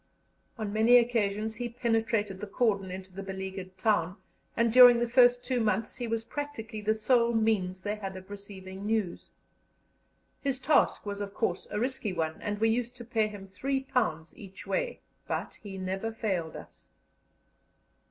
On 0.57 0.73
many 0.73 0.97
occasions 0.97 1.57
he 1.57 1.69
penetrated 1.69 2.39
the 2.41 2.47
cordon 2.47 2.89
into 2.89 3.13
the 3.13 3.21
beleaguered 3.21 3.77
town, 3.77 4.15
and 4.57 4.73
during 4.73 4.97
the 4.97 5.07
first 5.07 5.43
two 5.43 5.59
months 5.59 5.97
he 5.97 6.07
was 6.07 6.23
practically 6.23 6.81
the 6.81 6.95
sole 6.95 7.35
means 7.35 7.83
they 7.83 7.97
had 7.97 8.17
of 8.17 8.31
receiving 8.31 8.83
news. 8.87 9.29
His 10.41 10.57
task 10.57 11.05
was 11.05 11.21
of 11.21 11.35
course 11.35 11.67
a 11.69 11.79
risky 11.79 12.13
one, 12.13 12.41
and 12.41 12.57
we 12.57 12.69
used 12.69 12.95
to 12.95 13.05
pay 13.05 13.27
him 13.27 13.47
£3 13.47 14.33
each 14.37 14.65
way, 14.65 15.01
but 15.27 15.59
he 15.61 15.77
never 15.77 16.11
failed 16.11 16.55
us. 16.55 16.89